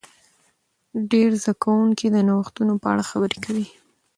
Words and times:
ډیر 1.11 1.29
زده 1.41 1.53
کوونکي 1.63 2.07
د 2.11 2.17
نوښتونو 2.27 2.73
په 2.81 2.87
اړه 2.93 3.03
خبرې 3.11 3.37
کوي. 3.45 3.67